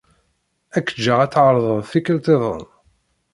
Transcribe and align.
Ad 0.77 0.83
k-ǧǧeɣ 0.85 1.19
ad 1.21 1.31
tɛerḍeḍ 1.31 1.79
tikelt-iḍen. 1.91 2.63